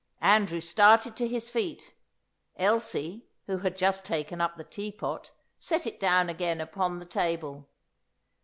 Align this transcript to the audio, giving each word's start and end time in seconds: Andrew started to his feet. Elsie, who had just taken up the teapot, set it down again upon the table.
Andrew 0.23 0.61
started 0.61 1.15
to 1.17 1.27
his 1.27 1.51
feet. 1.51 1.93
Elsie, 2.57 3.27
who 3.45 3.59
had 3.59 3.77
just 3.77 4.03
taken 4.03 4.41
up 4.41 4.57
the 4.57 4.63
teapot, 4.63 5.29
set 5.59 5.85
it 5.85 5.99
down 5.99 6.27
again 6.27 6.59
upon 6.59 6.97
the 6.97 7.05
table. 7.05 7.69